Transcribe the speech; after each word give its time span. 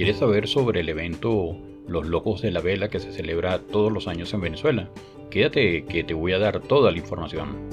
¿Quieres 0.00 0.16
saber 0.16 0.48
sobre 0.48 0.80
el 0.80 0.88
evento 0.88 1.58
Los 1.86 2.06
Locos 2.06 2.40
de 2.40 2.50
la 2.50 2.62
Vela 2.62 2.88
que 2.88 3.00
se 3.00 3.12
celebra 3.12 3.58
todos 3.58 3.92
los 3.92 4.08
años 4.08 4.32
en 4.32 4.40
Venezuela? 4.40 4.90
Quédate 5.30 5.84
que 5.84 6.02
te 6.04 6.14
voy 6.14 6.32
a 6.32 6.38
dar 6.38 6.62
toda 6.62 6.90
la 6.90 6.96
información. 6.96 7.68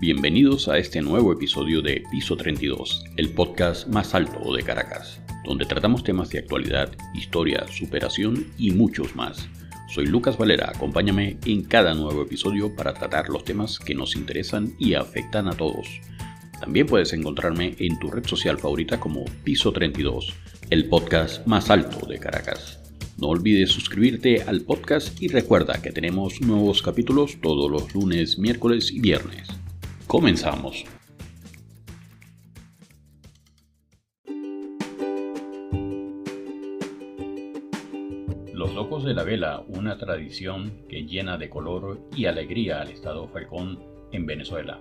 Bienvenidos 0.00 0.68
a 0.68 0.78
este 0.78 1.02
nuevo 1.02 1.30
episodio 1.34 1.82
de 1.82 2.04
Piso 2.10 2.38
32, 2.38 3.04
el 3.18 3.34
podcast 3.34 3.86
más 3.88 4.14
alto 4.14 4.54
de 4.54 4.62
Caracas, 4.62 5.20
donde 5.44 5.66
tratamos 5.66 6.02
temas 6.02 6.30
de 6.30 6.38
actualidad, 6.38 6.90
historia, 7.12 7.66
superación 7.68 8.46
y 8.56 8.70
muchos 8.70 9.14
más. 9.14 9.46
Soy 9.90 10.06
Lucas 10.06 10.38
Valera, 10.38 10.72
acompáñame 10.74 11.36
en 11.44 11.64
cada 11.64 11.92
nuevo 11.92 12.22
episodio 12.22 12.74
para 12.74 12.94
tratar 12.94 13.28
los 13.28 13.44
temas 13.44 13.78
que 13.78 13.94
nos 13.94 14.16
interesan 14.16 14.72
y 14.78 14.94
afectan 14.94 15.48
a 15.48 15.52
todos. 15.52 16.00
También 16.60 16.86
puedes 16.86 17.12
encontrarme 17.12 17.76
en 17.78 17.98
tu 17.98 18.10
red 18.10 18.26
social 18.26 18.58
favorita 18.58 18.98
como 18.98 19.24
Piso 19.44 19.72
32, 19.72 20.34
el 20.70 20.88
podcast 20.88 21.46
más 21.46 21.70
alto 21.70 22.06
de 22.06 22.18
Caracas. 22.18 22.80
No 23.16 23.28
olvides 23.28 23.70
suscribirte 23.70 24.42
al 24.42 24.62
podcast 24.62 25.20
y 25.22 25.28
recuerda 25.28 25.80
que 25.80 25.92
tenemos 25.92 26.40
nuevos 26.40 26.82
capítulos 26.82 27.38
todos 27.40 27.70
los 27.70 27.94
lunes, 27.94 28.38
miércoles 28.38 28.92
y 28.92 29.00
viernes. 29.00 29.48
Comenzamos. 30.06 30.84
Los 38.52 38.74
Locos 38.74 39.04
de 39.04 39.14
la 39.14 39.22
Vela, 39.22 39.64
una 39.68 39.96
tradición 39.98 40.86
que 40.88 41.04
llena 41.04 41.38
de 41.38 41.48
color 41.48 42.00
y 42.16 42.26
alegría 42.26 42.80
al 42.80 42.90
Estado 42.90 43.28
Falcón 43.28 43.78
en 44.12 44.26
Venezuela. 44.26 44.80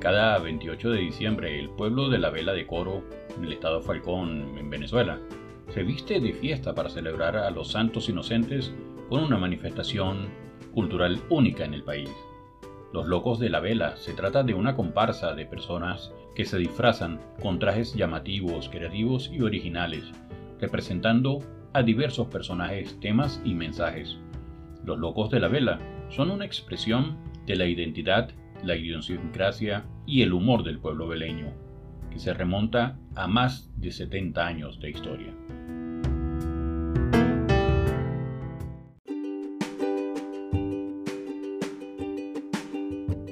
Cada 0.00 0.38
28 0.38 0.90
de 0.90 0.98
diciembre, 0.98 1.58
el 1.58 1.70
pueblo 1.70 2.08
de 2.08 2.18
la 2.18 2.30
Vela 2.30 2.52
de 2.52 2.66
Coro, 2.66 3.02
en 3.36 3.44
el 3.44 3.52
Estado 3.52 3.80
Falcón, 3.80 4.58
en 4.58 4.68
Venezuela, 4.68 5.18
se 5.68 5.82
viste 5.82 6.20
de 6.20 6.32
fiesta 6.32 6.74
para 6.74 6.90
celebrar 6.90 7.36
a 7.36 7.50
los 7.50 7.70
santos 7.70 8.08
inocentes 8.08 8.74
con 9.08 9.22
una 9.24 9.38
manifestación 9.38 10.28
cultural 10.72 11.20
única 11.30 11.64
en 11.64 11.74
el 11.74 11.82
país. 11.82 12.10
Los 12.92 13.06
Locos 13.06 13.38
de 13.38 13.48
la 13.48 13.60
Vela 13.60 13.96
se 13.96 14.12
trata 14.12 14.42
de 14.42 14.54
una 14.54 14.76
comparsa 14.76 15.34
de 15.34 15.46
personas 15.46 16.12
que 16.34 16.44
se 16.44 16.58
disfrazan 16.58 17.20
con 17.42 17.58
trajes 17.58 17.94
llamativos, 17.94 18.68
creativos 18.68 19.30
y 19.32 19.40
originales, 19.40 20.04
representando 20.60 21.40
a 21.72 21.82
diversos 21.82 22.28
personajes, 22.28 22.98
temas 23.00 23.40
y 23.44 23.54
mensajes. 23.54 24.16
Los 24.84 24.98
Locos 24.98 25.30
de 25.30 25.40
la 25.40 25.48
Vela 25.48 25.80
son 26.08 26.30
una 26.30 26.44
expresión 26.44 27.16
de 27.46 27.56
la 27.56 27.66
identidad, 27.66 28.30
la 28.64 28.76
idiosincrasia 28.76 29.84
y 30.06 30.22
el 30.22 30.32
humor 30.32 30.64
del 30.64 30.78
pueblo 30.78 31.08
veleño, 31.08 31.52
que 32.10 32.18
se 32.18 32.34
remonta 32.34 32.98
a 33.14 33.26
más 33.26 33.70
de 33.76 33.90
70 33.90 34.46
años 34.46 34.80
de 34.80 34.90
historia. 34.90 35.34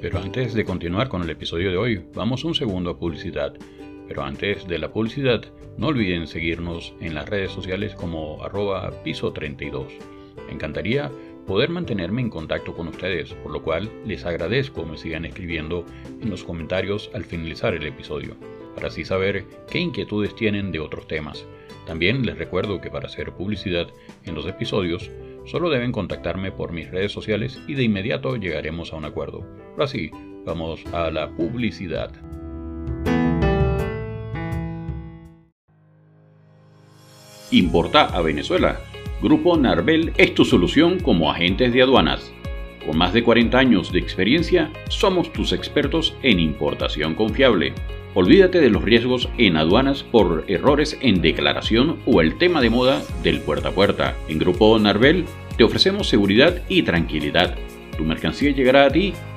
Pero 0.03 0.19
antes 0.19 0.53
de 0.53 0.65
continuar 0.65 1.09
con 1.09 1.23
el 1.23 1.31
episodio 1.31 1.71
de 1.71 1.77
hoy, 1.77 2.05
vamos 2.13 2.45
un 2.45 2.57
segundo 2.57 2.91
a 2.91 2.99
publicidad. 2.99 3.55
Pero 4.09 4.25
antes 4.25 4.67
de 4.67 4.79
la 4.81 4.93
publicidad, 4.93 5.45
no 5.79 5.87
olviden 5.87 6.27
seguirnos 6.27 6.93
en 7.01 7.15
las 7.15 7.29
redes 7.29 7.53
sociales 7.53 7.95
como 7.95 8.43
arroba 8.43 8.91
piso32. 9.05 9.87
Me 10.49 10.55
encantaría 10.55 11.09
poder 11.47 11.71
mantenerme 11.71 12.21
en 12.21 12.31
contacto 12.31 12.75
con 12.75 12.89
ustedes, 12.89 13.35
por 13.35 13.53
lo 13.53 13.63
cual 13.63 13.91
les 14.05 14.25
agradezco 14.25 14.85
me 14.85 14.97
sigan 14.97 15.25
escribiendo 15.25 15.85
en 16.21 16.31
los 16.31 16.45
comentarios 16.45 17.11
al 17.15 17.25
finalizar 17.25 17.75
el 17.75 17.87
episodio, 17.87 18.37
para 18.75 18.89
así 18.89 19.05
saber 19.05 19.45
qué 19.71 19.79
inquietudes 19.79 20.35
tienen 20.35 20.73
de 20.73 20.81
otros 20.81 21.07
temas. 21.07 21.45
También 21.87 22.25
les 22.25 22.39
recuerdo 22.39 22.81
que 22.81 22.91
para 22.91 23.09
hacer 23.09 23.33
publicidad 23.33 23.89
en 24.25 24.35
los 24.35 24.47
episodios, 24.47 25.11
Solo 25.45 25.71
deben 25.71 25.93
contactarme 25.93 26.53
por 26.53 26.73
mis 26.73 26.91
redes 26.91 27.13
sociales 27.13 27.61
y 27.67 27.75
de 27.75 27.83
inmediato 27.83 28.37
llegaremos 28.37 28.93
a 28.93 28.97
un 28.97 29.05
acuerdo. 29.05 29.45
Ahora 29.73 29.89
sí, 29.89 30.11
vamos 30.45 30.85
a 30.93 31.11
la 31.11 31.29
publicidad. 31.31 32.13
Importa 37.51 38.07
a 38.07 38.23
Venezuela. 38.23 38.81
Grupo 39.23 39.57
Narvel 39.57 40.13
es 40.17 40.35
tu 40.35 40.45
solución 40.45 40.99
como 40.99 41.31
agentes 41.31 41.73
de 41.73 41.81
aduanas. 41.81 42.33
Con 42.85 42.99
más 42.99 43.13
de 43.13 43.23
40 43.23 43.57
años 43.57 43.93
de 43.93 44.01
experiencia, 44.01 44.73
somos 44.89 45.33
tus 45.33 45.53
expertos 45.53 46.17
en 46.25 46.41
importación 46.41 47.15
confiable. 47.15 47.73
Olvídate 48.15 48.61
de 48.61 48.69
los 48.69 48.83
riesgos 48.83 49.29
en 49.39 49.57
aduanas 49.57 50.03
por 50.03 50.45
errores 50.49 50.99
en 51.03 51.23
declaración 51.23 51.99
o 52.05 52.21
el 52.21 52.37
tema 52.37 52.61
de 52.61 52.71
moda 52.71 53.01
del 53.23 53.41
puerta 53.41 53.69
a 53.69 53.71
puerta. 53.71 54.17
En 54.27 54.41
Grupo 54.41 54.77
Narvel 54.81 55.25
te 55.57 55.63
ofrecemos 55.63 56.09
seguridad 56.09 56.61
y 56.69 56.83
tranquilidad. 56.83 57.55
Tu 57.97 58.05
mercancía 58.05 58.51
llegará 58.51 58.87
a 58.87 58.91
ti 58.91 59.13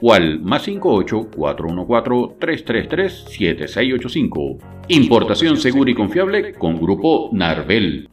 o 0.00 0.12
al 0.12 0.40
más 0.40 0.62
58 0.62 1.30
414 1.34 2.36
333 2.38 3.12
7685. 3.28 4.58
Importación 4.88 5.56
segura 5.56 5.90
y 5.90 5.94
confiable 5.94 6.54
con 6.54 6.80
Grupo 6.80 7.30
Narvel. 7.32 8.08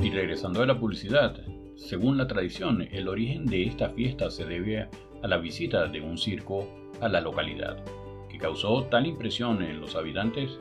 Y 0.00 0.10
regresando 0.10 0.62
a 0.62 0.66
la 0.66 0.78
publicidad, 0.78 1.36
según 1.76 2.16
la 2.16 2.26
tradición, 2.26 2.82
el 2.90 3.08
origen 3.08 3.46
de 3.46 3.64
esta 3.64 3.90
fiesta 3.90 4.30
se 4.30 4.44
debe 4.44 4.88
a 5.22 5.28
la 5.28 5.38
visita 5.38 5.86
de 5.86 6.00
un 6.00 6.16
circo 6.16 6.66
a 7.00 7.08
la 7.08 7.20
localidad, 7.20 7.84
que 8.28 8.38
causó 8.38 8.84
tal 8.84 9.06
impresión 9.06 9.62
en 9.62 9.80
los 9.80 9.96
habitantes 9.96 10.58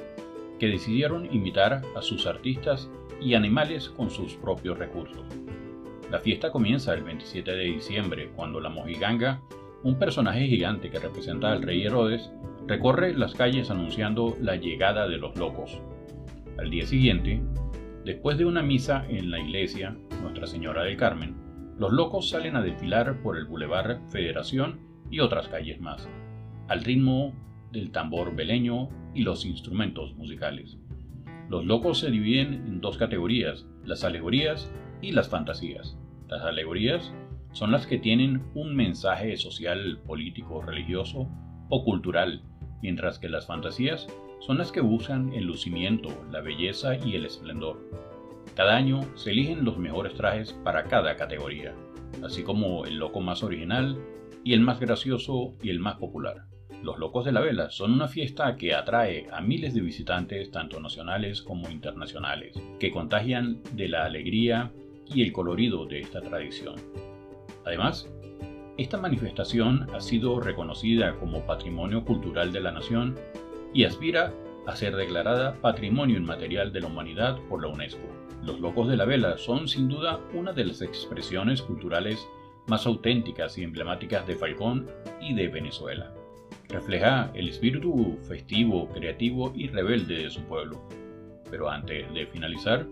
que 0.59 0.67
decidieron 0.67 1.33
invitar 1.33 1.81
a 1.95 2.01
sus 2.01 2.25
artistas 2.25 2.89
y 3.22 3.34
animales 3.34 3.90
con 3.90 4.09
sus 4.09 4.35
propios 4.35 4.78
recursos. 4.78 5.25
La 6.12 6.19
fiesta 6.19 6.52
comienza 6.52 6.94
el 6.94 7.03
27 7.03 7.52
de 7.52 7.63
diciembre, 7.66 8.31
cuando 8.35 8.59
la 8.59 8.69
mojiganga, 8.69 9.41
un 9.84 10.00
personaje 10.00 10.47
gigante 10.47 10.90
que 10.90 11.00
representa 11.00 11.52
al 11.52 11.62
rey 11.62 11.84
Herodes, 11.84 12.31
recorre 12.68 13.13
las 13.13 13.34
calles 13.34 13.69
anunciando 13.69 14.35
la 14.41 14.56
llegada 14.56 15.07
de 15.07 15.18
los 15.18 15.38
locos. 15.38 15.80
Al 16.57 16.69
día 16.69 16.85
siguiente, 16.85 17.41
después 18.06 18.38
de 18.38 18.46
una 18.46 18.62
misa 18.62 19.06
en 19.07 19.31
la 19.31 19.40
iglesia 19.40 19.96
Nuestra 20.22 20.47
Señora 20.47 20.84
del 20.84 20.97
Carmen, 20.97 21.36
los 21.78 21.94
locos 21.94 22.30
salen 22.30 22.56
a 22.56 22.62
desfilar 22.62 23.22
por 23.22 23.38
el 23.38 23.46
Boulevard 23.46 24.00
Federación 24.09 24.80
y 25.09 25.22
otras 25.22 25.47
calles 25.47 25.80
más, 25.80 26.09
al 26.68 26.84
ritmo 26.84 27.34
del 27.72 27.91
tambor 27.91 28.36
beleño 28.36 28.90
y 29.13 29.24
los 29.24 29.46
instrumentos 29.46 30.16
musicales. 30.16 30.78
Los 31.49 31.65
locos 31.65 31.97
se 31.97 32.11
dividen 32.11 32.53
en 32.67 32.79
dos 32.79 32.97
categorías, 32.97 33.65
las 33.83 34.03
alegorías 34.03 34.71
y 35.01 35.13
las 35.13 35.29
fantasías. 35.29 35.97
Las 36.27 36.44
alegorías 36.44 37.12
son 37.53 37.71
las 37.71 37.88
que 37.88 37.97
tienen 37.97 38.44
un 38.53 38.75
mensaje 38.75 39.35
social, 39.35 40.00
político, 40.06 40.62
religioso 40.62 41.27
o 41.69 41.83
cultural, 41.83 42.44
mientras 42.83 43.18
que 43.18 43.29
las 43.29 43.47
fantasías 43.47 44.06
son 44.41 44.59
las 44.59 44.71
que 44.71 44.81
buscan 44.81 45.33
el 45.33 45.45
lucimiento, 45.45 46.09
la 46.31 46.41
belleza 46.41 46.95
y 47.03 47.15
el 47.15 47.25
esplendor. 47.25 47.81
Cada 48.56 48.75
año 48.75 49.01
se 49.15 49.31
eligen 49.31 49.65
los 49.65 49.79
mejores 49.79 50.13
trajes 50.13 50.53
para 50.63 50.83
cada 50.83 51.15
categoría, 51.15 51.74
así 52.24 52.44
como 52.44 52.85
el 52.85 52.97
loco 52.97 53.21
más 53.21 53.41
original 53.41 53.97
y 54.44 54.53
el 54.53 54.62
más 54.62 54.79
gracioso 54.79 55.56
y 55.63 55.71
el 55.71 55.79
más 55.79 55.95
popular. 55.95 56.49
Los 56.81 56.97
Locos 56.97 57.25
de 57.25 57.33
la 57.33 57.41
Vela 57.41 57.69
son 57.69 57.91
una 57.91 58.07
fiesta 58.07 58.55
que 58.55 58.73
atrae 58.73 59.27
a 59.33 59.41
miles 59.41 59.73
de 59.73 59.81
visitantes, 59.81 60.49
tanto 60.49 60.79
nacionales 60.79 61.41
como 61.41 61.69
internacionales, 61.69 62.61
que 62.79 62.91
contagian 62.91 63.61
de 63.73 63.89
la 63.89 64.05
alegría 64.05 64.71
y 65.13 65.23
el 65.23 65.33
colorido 65.33 65.85
de 65.85 65.99
esta 65.99 66.21
tradición. 66.21 66.75
Además, 67.65 68.09
esta 68.77 68.97
manifestación 68.97 69.87
ha 69.93 69.99
sido 69.99 70.39
reconocida 70.39 71.15
como 71.15 71.45
Patrimonio 71.45 72.05
Cultural 72.05 72.53
de 72.53 72.61
la 72.61 72.71
Nación 72.71 73.15
y 73.73 73.83
aspira 73.83 74.33
a 74.65 74.75
ser 74.75 74.95
declarada 74.95 75.59
Patrimonio 75.59 76.15
Inmaterial 76.15 76.71
de 76.71 76.79
la 76.79 76.87
Humanidad 76.87 77.39
por 77.49 77.61
la 77.61 77.67
UNESCO. 77.67 78.07
Los 78.41 78.61
Locos 78.61 78.87
de 78.87 78.95
la 78.95 79.03
Vela 79.03 79.37
son 79.37 79.67
sin 79.67 79.89
duda 79.89 80.21
una 80.33 80.53
de 80.53 80.63
las 80.63 80.81
expresiones 80.81 81.61
culturales 81.61 82.25
más 82.67 82.85
auténticas 82.85 83.57
y 83.57 83.63
emblemáticas 83.63 84.25
de 84.25 84.37
Falcón 84.37 84.87
y 85.19 85.33
de 85.33 85.49
Venezuela. 85.49 86.13
Refleja 86.69 87.31
el 87.33 87.50
espíritu 87.50 88.19
festivo, 88.27 88.89
creativo 88.89 89.51
y 89.56 89.68
rebelde 89.68 90.24
de 90.24 90.30
su 90.30 90.42
pueblo. 90.44 90.88
Pero 91.50 91.68
antes 91.68 92.13
de 92.13 92.27
finalizar, 92.27 92.86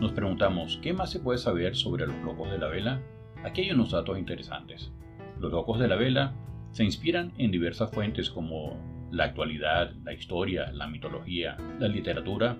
nos 0.00 0.12
preguntamos 0.12 0.78
qué 0.82 0.94
más 0.94 1.10
se 1.10 1.20
puede 1.20 1.38
saber 1.38 1.76
sobre 1.76 2.06
los 2.06 2.16
locos 2.24 2.50
de 2.50 2.56
la 2.56 2.68
vela. 2.68 3.02
Aquí 3.44 3.62
hay 3.62 3.70
unos 3.72 3.90
datos 3.90 4.18
interesantes. 4.18 4.90
Los 5.38 5.52
locos 5.52 5.78
de 5.78 5.88
la 5.88 5.96
vela 5.96 6.34
se 6.72 6.84
inspiran 6.84 7.32
en 7.36 7.50
diversas 7.50 7.90
fuentes 7.90 8.30
como 8.30 8.78
la 9.10 9.24
actualidad, 9.24 9.92
la 10.04 10.14
historia, 10.14 10.72
la 10.72 10.86
mitología, 10.86 11.58
la 11.78 11.88
literatura 11.88 12.56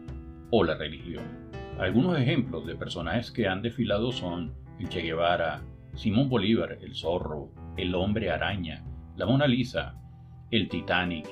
o 0.50 0.64
la 0.64 0.74
religión. 0.74 1.24
Algunos 1.78 2.18
ejemplos 2.18 2.66
de 2.66 2.76
personajes 2.76 3.30
que 3.30 3.48
han 3.48 3.62
desfilado 3.62 4.12
son 4.12 4.52
el 4.78 4.90
Che 4.90 5.00
Guevara, 5.00 5.62
Simón 5.94 6.28
Bolívar, 6.28 6.78
el 6.82 6.94
Zorro, 6.94 7.52
el 7.76 7.94
Hombre 7.94 8.30
Araña, 8.30 8.84
la 9.16 9.24
Mona 9.24 9.46
Lisa, 9.46 9.94
el 10.50 10.68
Titanic, 10.68 11.28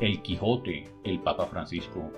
el 0.00 0.22
Quijote, 0.22 0.84
el 1.04 1.20
Papa 1.20 1.46
Francisco, 1.46 2.10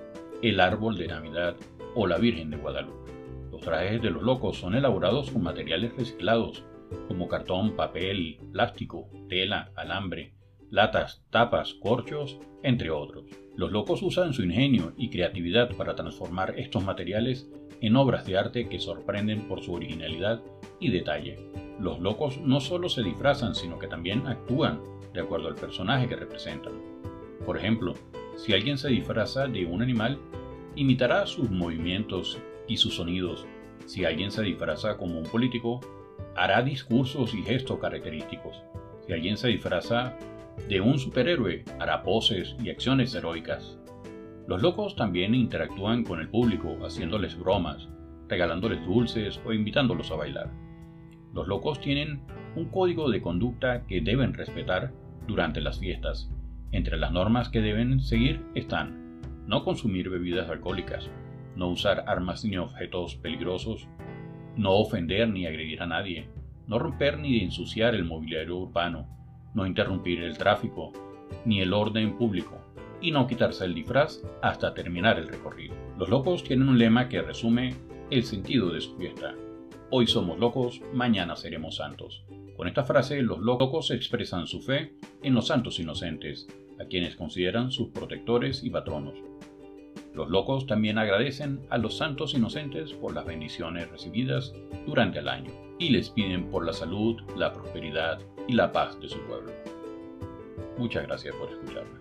el 0.43 0.61
Árbol 0.61 0.97
de 0.97 1.09
Navidad 1.09 1.57
o 1.95 2.07
la 2.07 2.19
Virgen 2.19 2.51
de 2.51 2.57
Guadalupe. 2.57 3.11
Los 3.51 3.61
trajes 3.63 4.01
de 4.01 4.11
los 4.11 4.23
locos 4.23 4.59
son 4.59 4.75
elaborados 4.75 5.31
con 5.31 5.43
materiales 5.43 5.95
reciclados 5.97 6.65
como 7.09 7.27
cartón, 7.27 7.75
papel, 7.75 8.39
plástico, 8.53 9.09
tela, 9.29 9.73
alambre, 9.75 10.35
latas, 10.71 11.25
tapas, 11.31 11.75
corchos, 11.75 12.39
entre 12.63 12.91
otros. 12.91 13.25
Los 13.56 13.73
locos 13.73 14.03
usan 14.03 14.35
su 14.35 14.43
ingenio 14.43 14.93
y 14.99 15.08
creatividad 15.08 15.75
para 15.76 15.94
transformar 15.94 16.55
estos 16.58 16.85
materiales 16.85 17.49
en 17.81 17.97
obras 17.97 18.26
de 18.26 18.37
arte 18.37 18.69
que 18.69 18.79
sorprenden 18.79 19.49
por 19.49 19.62
su 19.62 19.73
originalidad 19.73 20.43
y 20.79 20.91
detalle. 20.91 21.38
Los 21.81 21.99
locos 22.00 22.38
no 22.38 22.61
solo 22.61 22.91
se 22.91 23.03
disfrazan, 23.03 23.55
sino 23.55 23.79
que 23.79 23.87
también 23.87 24.26
actúan 24.26 24.82
de 25.14 25.23
acuerdo 25.23 25.49
al 25.49 25.55
personaje 25.55 26.06
que 26.06 26.17
representan. 26.17 26.75
Por 27.47 27.56
ejemplo, 27.56 27.94
si 28.37 28.53
alguien 28.53 28.76
se 28.76 28.91
disfraza 28.91 29.49
de 29.49 29.64
un 29.64 29.81
animal, 29.81 30.19
imitará 30.75 31.26
sus 31.26 31.50
movimientos 31.50 32.38
y 32.69 32.76
sus 32.76 32.97
sonidos. 32.97 33.47
Si 33.87 34.05
alguien 34.05 34.31
se 34.31 34.43
disfraza 34.43 34.99
como 34.99 35.19
un 35.19 35.25
político, 35.25 35.81
hará 36.35 36.61
discursos 36.61 37.32
y 37.32 37.43
gestos 37.43 37.79
característicos. 37.79 38.62
Si 39.06 39.14
alguien 39.14 39.38
se 39.38 39.49
disfraza 39.49 40.19
de 40.69 40.81
un 40.81 40.99
superhéroe, 40.99 41.64
hará 41.79 42.03
poses 42.03 42.56
y 42.62 42.70
acciones 42.70 43.14
heroicas. 43.14 43.79
Los 44.49 44.62
locos 44.62 44.97
también 44.97 45.35
interactúan 45.35 46.05
con 46.05 46.20
el 46.20 46.29
público 46.29 46.76
haciéndoles 46.85 47.38
bromas, 47.38 47.88
regalándoles 48.29 48.85
dulces 48.85 49.41
o 49.44 49.53
invitándolos 49.53 50.11
a 50.11 50.17
bailar. 50.17 50.50
Los 51.32 51.49
locos 51.49 51.81
tienen 51.81 52.23
un 52.56 52.67
código 52.67 53.11
de 53.11 53.20
conducta 53.20 53.87
que 53.87 54.00
deben 54.00 54.35
respetar 54.35 54.93
durante 55.26 55.61
las 55.61 55.79
fiestas. 55.79 56.31
Entre 56.73 56.97
las 56.97 57.12
normas 57.12 57.49
que 57.49 57.61
deben 57.61 58.00
seguir 58.00 58.44
están 58.55 59.20
no 59.47 59.64
consumir 59.64 60.11
bebidas 60.11 60.49
alcohólicas, 60.50 61.11
no 61.55 61.69
usar 61.69 62.05
armas 62.06 62.44
ni 62.44 62.56
objetos 62.56 63.17
peligrosos, 63.17 63.88
no 64.56 64.73
ofender 64.73 65.29
ni 65.29 65.47
agredir 65.47 65.82
a 65.82 65.87
nadie, 65.87 66.29
no 66.67 66.79
romper 66.79 67.19
ni 67.19 67.41
ensuciar 67.41 67.94
el 67.94 68.05
mobiliario 68.05 68.56
urbano, 68.56 69.06
no 69.56 69.67
interrumpir 69.67 70.23
el 70.23 70.38
tráfico 70.38 70.93
ni 71.44 71.61
el 71.61 71.73
orden 71.73 72.17
público 72.17 72.61
y 73.00 73.11
no 73.11 73.26
quitarse 73.26 73.64
el 73.64 73.75
disfraz 73.75 74.23
hasta 74.43 74.75
terminar 74.75 75.19
el 75.19 75.29
recorrido. 75.29 75.75
Los 75.99 76.08
locos 76.08 76.44
tienen 76.44 76.69
un 76.69 76.79
lema 76.79 77.08
que 77.08 77.23
resume 77.23 77.75
el 78.11 78.23
sentido 78.23 78.70
de 78.70 78.81
su 78.81 78.97
fiesta. 78.97 79.35
Hoy 79.91 80.06
somos 80.06 80.38
locos, 80.38 80.81
mañana 80.93 81.35
seremos 81.37 81.76
santos. 81.76 82.25
Con 82.56 82.69
esta 82.69 82.85
frase 82.85 83.23
los 83.23 83.41
locos 83.41 83.91
expresan 83.91 84.47
su 84.47 84.61
fe 84.61 84.94
en 85.23 85.35
los 85.35 85.47
santos 85.47 85.81
inocentes, 85.81 86.47
a 86.79 86.85
quienes 86.85 87.17
consideran 87.17 87.70
sus 87.70 87.88
protectores 87.88 88.62
y 88.62 88.70
patronos. 88.70 89.14
Los 90.17 90.31
locos 90.31 90.67
también 90.67 90.97
agradecen 90.97 91.61
a 91.69 91.77
los 91.77 91.99
santos 91.99 92.33
inocentes 92.33 92.91
por 92.95 93.13
las 93.13 93.27
bendiciones 93.27 93.91
recibidas 93.91 94.55
durante 94.87 95.19
el 95.19 95.29
año 95.29 95.53
y 95.79 95.91
les 95.91 96.09
piden 96.09 96.49
por 96.51 96.65
la 96.65 96.73
salud, 96.73 97.21
la 97.37 97.53
prosperidad 97.53 98.19
y 98.49 98.55
la 98.55 98.73
paz 98.73 98.99
de 98.99 99.11
su 99.11 99.21
pueblo. 99.27 99.53
Muchas 100.79 101.07
gracias 101.07 101.35
por 101.37 101.51
escucharme. 101.51 102.01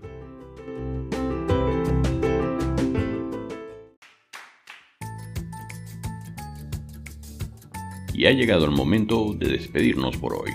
Y 8.14 8.28
ha 8.28 8.32
llegado 8.32 8.64
el 8.64 8.72
momento 8.72 9.34
de 9.34 9.50
despedirnos 9.50 10.16
por 10.16 10.36
hoy. 10.36 10.52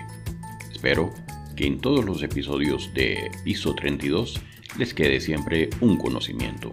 Espero 0.72 1.10
que 1.56 1.66
en 1.66 1.78
todos 1.78 2.06
los 2.06 2.22
episodios 2.22 2.90
de 2.94 3.30
Piso 3.44 3.74
32 3.74 4.40
les 4.78 4.94
quede 4.94 5.20
siempre 5.20 5.68
un 5.82 5.98
conocimiento. 5.98 6.72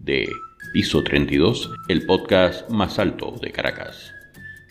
de 0.00 0.28
Piso 0.72 1.02
32, 1.02 1.70
el 1.88 2.06
podcast 2.06 2.68
más 2.70 2.98
alto 2.98 3.34
de 3.40 3.52
Caracas. 3.52 4.12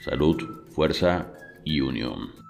Salud, 0.03 0.65
fuerza 0.69 1.31
y 1.63 1.81
unión. 1.81 2.48